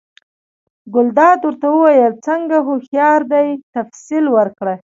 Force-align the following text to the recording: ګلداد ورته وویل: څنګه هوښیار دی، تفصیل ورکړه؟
ګلداد 0.93 1.39
ورته 1.47 1.67
وویل: 1.71 2.13
څنګه 2.27 2.57
هوښیار 2.67 3.21
دی، 3.33 3.47
تفصیل 3.73 4.25
ورکړه؟ 4.35 4.73